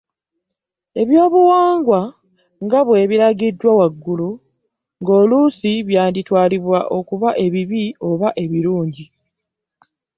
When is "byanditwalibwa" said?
5.89-6.79